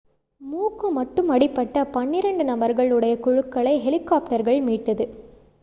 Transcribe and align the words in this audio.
மூக்கு 0.41 0.87
மட்டும் 0.91 1.29
அடிபட்ட 1.29 1.83
பன்னிரண்டு 1.87 2.43
நபர்கள் 2.43 2.91
உடைய 2.91 3.15
குழுக்களை 3.19 3.73
ஹெலிகாப்டர்கள் 3.79 4.59
மீட்டது 4.61 5.05